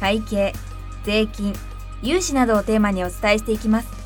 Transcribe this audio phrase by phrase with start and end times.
[0.00, 0.52] 会計
[1.04, 1.54] 税金
[2.02, 4.04] 融資などをテーマにお伝えしていきます。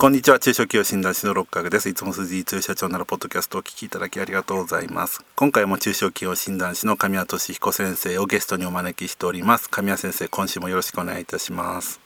[0.00, 0.38] こんにちは。
[0.38, 1.90] 中小企業診断士の六角です。
[1.90, 5.22] いつも数字通社長ならポッドキャストをお聞きいただきありがとうございます。
[5.36, 9.68] 今回も中小企業診断士の神谷俊彦先生をゲストにお招きしております。
[9.68, 12.00] 神谷先生今週もよろしくお願いいたします。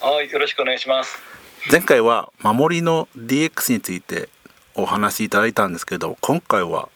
[0.00, 1.18] はいよろしくお願いします。
[1.70, 4.28] 前回は守りの DX について
[4.74, 6.90] お話しいただいたんですけど今回は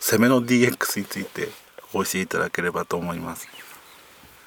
[0.00, 1.48] 攻めの DX について
[1.92, 3.48] 教えいただければと思います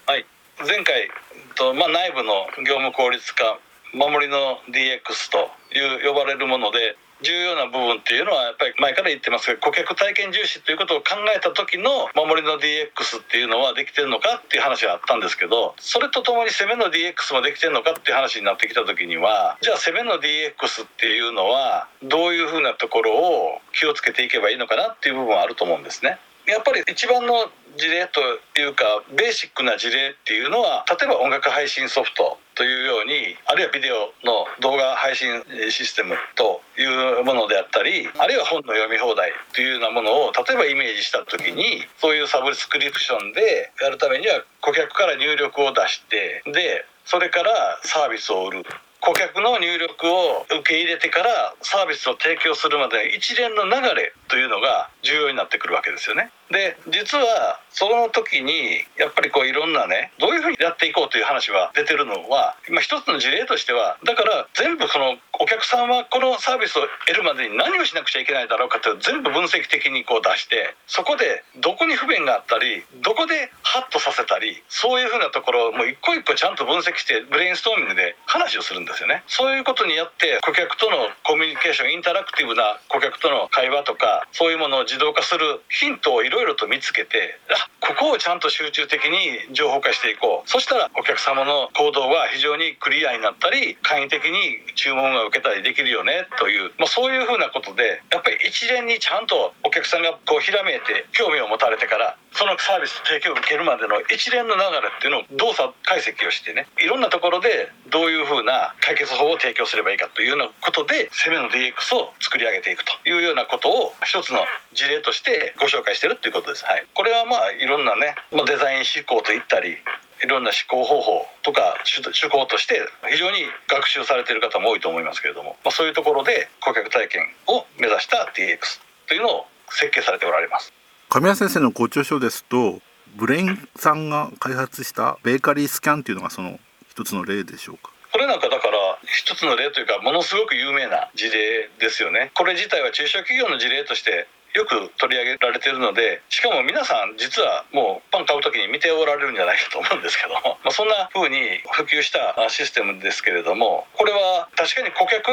[0.05, 0.25] はい
[0.59, 1.09] 前回
[1.55, 3.59] と、まあ、内部の業務効率化
[3.93, 26.19] 守りの DX という呼ばれるもので重要な部分っていうのはやっぱり前から言ってますが顧客体験重視ということを考えた時の守りの DX っていうのはできてるのかっていう話があったんですけどそれとともに攻めの DX もできてるのかっていう話になってきた時にはじゃあ攻めの DX っていうのはどういうふうなところを気をつけていけばいいのかなっていう部分はあると思うんですね。
[26.47, 28.21] やっぱり一番の事例と
[28.59, 35.41] いうかベーシックな事例っていうのは例えば音楽配信ソフトというようにあるいはビデオの動画配信
[35.71, 47.49] システムというものであったりあるいは本の読み放題というようなものを例えばイメージした時にそういうサブスクリプションでやるためには顧客から入力を出してでそれから
[47.83, 48.63] サービスを売る。
[49.05, 56.31] 顧客の入力を受け入れてからサービスを提供するまで一連の流れというのが重要になってくるわけですよね。
[56.49, 79.23] で実はその時にやっぱりこういろんなねどういうふうにやっていこうという話は出てるのは今一つの事例としてはだから全部そのお客さんはこのサービスを得るまでに何をしなくちゃいけないだろうかという全部分析的にこう出してそこでどこに不便があったりどこでハッとさせたりそういうふうなところをもう一個一個ちゃんと分析してブレインストーミングで話をするんですよね。
[79.25, 90.49] そういうことによって顧客とのコミュニケーションインタラクティブな顧客との会話とかそういうものを自動化するヒントをいろいろと見つけてあここをちゃんと集中的に情報化していこう。
[90.49, 114.39] そしたらお客様の行動は非常にクリアになったり簡易的に注文が受けたりできるよねという、まあ、そういうふうなことでやっぱり一連にちゃんとお客さんがこうひらめいて興味を持たれてからそのサービス提供を受けるまでの一連の流れっていうのを動作解析をしてねいろんなところでどういうふうな解決法を提供すればいいかというようなことで攻めの DX を作り上げていくというようなことを一つの
[114.73, 116.65] 事例としてご紹介してるっていうことです。
[116.65, 119.77] はい、これはまあいろんなね、まあ、デザイン思考といったり
[120.23, 122.81] いろんな思考方法とか手法として
[123.11, 130.73] 非常に学習されてる方も多いと思いますけれども、まあ、そういうところで顧客体験を目指した DX というのを設計されておられます。
[131.09, 132.79] 神谷先生のご著書ですと
[133.15, 136.59] ブレインさんが開発したベーカリースキャンっていうのがその
[136.93, 137.89] 一つの例でしょうか？
[138.11, 138.77] これなんかだから
[139.07, 142.29] 一つの例というかものすごく有名な事例ですよね。
[142.35, 155.31] これ自体は中小企業の事例としてよく取り上げられてるのでしかも皆さん実はもうパン買う時に見ておられるんじゃないかと思うんですけども、 まあ、そんな風に普及したシステムですけれどもこれは確かに顧客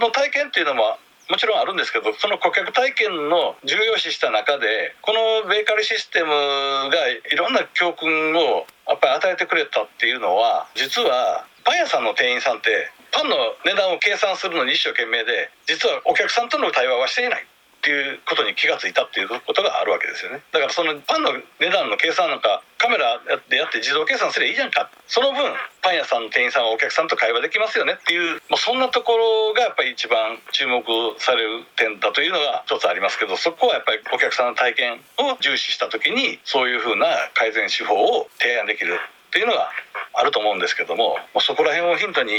[0.00, 17.46] の体験っていうのももちろんあるんですけどその顧客体験の重要視した中でこのベーカリーシステムがいろんな教訓をやっぱり与えてくれたっていうのは実はパン屋さんの店員さんってパンの値段を計算するのに一生懸命で実はお客さんとの対話はしていない。
[17.88, 20.44] ていうことに気がついたっていうことがあるわけですよね。
[20.52, 23.16] だからそのパンの値段の計算なんかカメラ
[23.48, 24.90] でやって自動計算すればいいじゃんか。
[25.08, 25.40] その分
[25.80, 30.84] パン屋さんの店員さんはお客さんと会話できますよねっていう、まあ、そんなところがやっぱり一番注目
[31.16, 39.70] される点だというのが一つありますけどそこはやっぱりお客さんの体験を重視した時にそういうふうな改善手法を提案できるっていうのが
[40.12, 42.32] あると思うんですけどもそこら辺をヒントに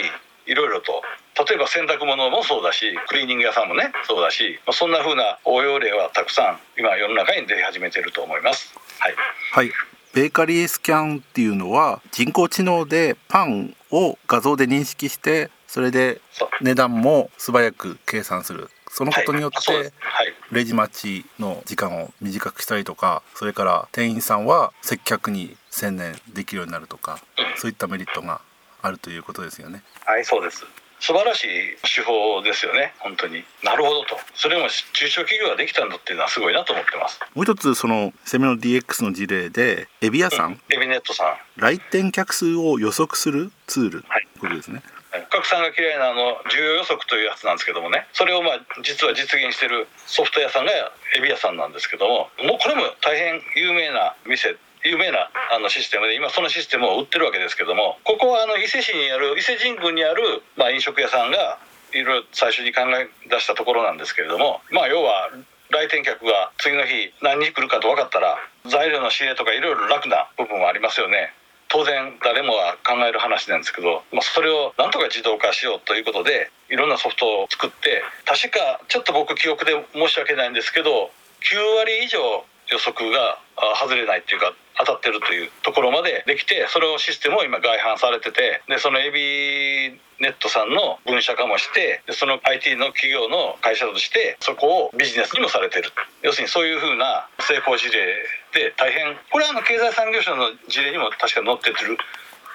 [0.50, 1.02] いろいろと。
[1.48, 8.74] 例えば洗濯物もそうだしクリーニング屋さんもねそうだし、まあ、そんな風な応用例はたくさん今世の中に出始めていると思います。
[9.00, 9.16] はい、
[9.54, 9.72] はい。
[10.14, 16.20] ベーカリースキャンっていうのは人工知能でパンを画像で認識してそれで
[16.62, 18.70] 値段も素早く計算する。
[18.92, 19.94] そのことによって
[20.52, 27.20] レジ待ちの時間を短くしたりとかそれから店員さんは接客に専念できるようになるとか
[27.58, 28.42] そういったメリットが
[28.82, 29.84] あるということですよね。
[30.06, 30.66] はいそうです。
[31.00, 31.48] 素晴らしい
[31.96, 32.94] 手法ですよね。
[33.00, 33.44] 本当に。
[33.64, 34.18] なるほどと。
[34.36, 37.20] それも中小企業ができたんだっていうのはすごいなと思ってます。
[37.34, 41.38] もう一つそのセミの DX の事例でエビ屋さん、うん、エビネットさん。
[41.56, 44.84] 来店客数を予測するツール、はい、ことですね。
[45.32, 48.06] 拡散が嫌いなあの需要予測というやつなんですけどもね。
[48.14, 50.72] それをまあ実は実現してるソフト屋さんが
[51.18, 61.60] エビ屋さんなんですけどももうこれも大変有名な店有名なあのシステムで今そのシステムを売ってるわけですけどもここはあの伊勢市にある伊勢神宮にある、まあ、飲食屋さんが
[61.94, 65.30] いろいろ最初に考え出したところなんですけれどもまあ要は
[65.70, 71.34] 来店客が次の日何人来るかと分かったら材料の仕入れとかいろいろ楽な部分はありますよね。
[71.70, 81.12] 当然誰もが考える話なんですけど、まあ、それをなんとか自動化しようということでいろんなソフトを作って確かちょっと僕記憶で申し訳ないんですけど
[81.46, 82.18] 9割以上
[82.72, 83.38] 予測が
[83.80, 95.92] 外れないっていうか当たってるというところまでできてそれをシステムを今外販されててでそのエビネットさんの分社化もしてでその IT の企業の会社としてそこをビジネスにもされてる。
[96.24, 98.16] 要するにそういうふうな成功事例
[98.54, 101.98] で大変これはあの経済産業省の事例にも確か載ってる、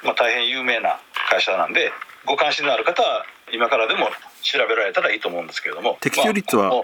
[0.02, 1.92] まあ、大変有名な会社なんで
[2.26, 4.08] ご関心のある方は今からでも
[4.42, 5.98] 調べられたらいいと思うんですけれども。
[6.00, 6.82] 適正率は、まあ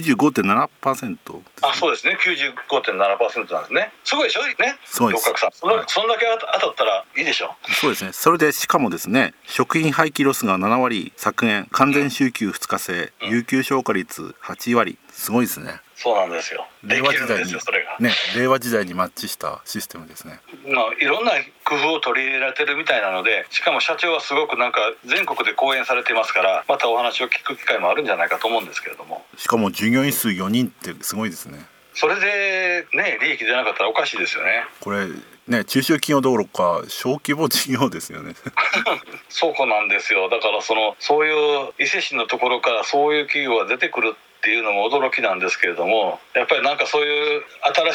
[0.00, 2.16] 95.7%、あそうですね。
[2.20, 3.92] 95.7%なんですね。
[4.04, 4.42] すごいでしょ？
[4.42, 4.76] ね。
[4.84, 5.24] そうです。
[5.52, 5.84] そん。
[5.86, 7.54] そんだけ当たったらいいでしょ？
[7.80, 8.12] そうですね。
[8.12, 16.66] それでしかもですね食品廃棄ロスが7割削減完全週休2日制、うん、有給消化率8割すごいですねそうなんですよ。
[16.82, 17.52] 令和時代に
[18.00, 20.40] ね、令和時代にマッチしたシステムですね。
[20.66, 21.30] まあいろんな
[21.64, 29.24] 工夫を取り入れられてるみたいなので、しかも社長はすごくなんか全国で講演されてますから、またお話を聞く機会もあるんじゃないかと思うんですけれども。
[29.36, 31.64] しかも従業員数4人ってすごいですね。
[31.94, 34.64] それでね利益出なかったらおかしいですよね。
[34.80, 35.06] これ
[35.46, 38.34] ね中小企業どころか小規模事業ですよね。
[39.28, 40.28] そうこなんですよ。
[40.28, 47.42] だからそのそういう伊勢市のところからそういう企業が出てくるっていうのも驚きなんですけれどもやっぱりなんかそういう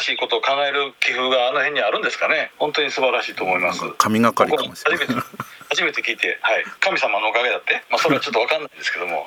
[0.00, 2.52] しいことを考える寄付があの辺にあるんですかね。
[2.56, 3.82] 本当に素晴らしいと思います。
[3.98, 5.06] 神がかりかもしれない
[5.68, 9.26] 初めて聞いて、はい、神様のおかげだって、まあ、それはちょっと分かんないですけども。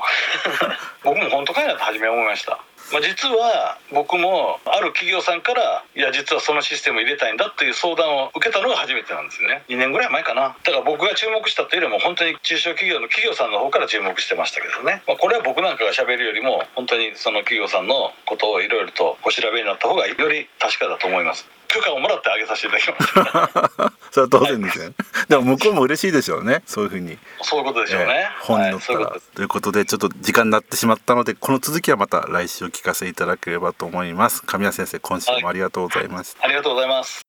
[1.03, 2.59] 僕も本当かいなと初め思いました。
[2.91, 9.63] まあ、実は僕もある企業さんからいや実はそのシステム入れたいんだという相談を受けたのが初めてなんですよね。
[9.69, 10.55] 2年ぐらい前かな。
[10.63, 21.47] だから僕が注目したというよりも本当に中小企業の企業さんの方から注目してましたけどね、まあ、これは僕なんかがしゃべるよりも本当にその企業さんのことをいろいろとお調べになった方がより確かだと思います。
[21.69, 26.61] 許可をもらってあげさせていただきます それは当然ですよね、はい、でも向こうも嬉しいでしょうね。
[26.65, 27.17] そういうふうに。
[27.41, 34.43] そういうことでしょうね、えー、本に載ったら、はい、ということでちょっと時間になってしまったのでこの続きはまた来週お聞かせいただければと思います。
[34.43, 37.21] 神谷先生今週もありがとうございました、はい、ありがとうございます。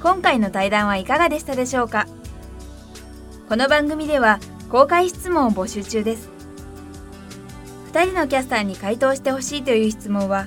[0.00, 2.06] 今回の対談はいかがでしたでしょうか？
[3.48, 4.40] この番組では
[4.70, 6.30] 公開質問を募集中です。
[7.92, 10.46] 2人のキャスターに回答してほしいという質問は